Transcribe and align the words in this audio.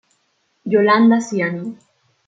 Yolanda 0.71 1.19
Ciani. 1.21 1.65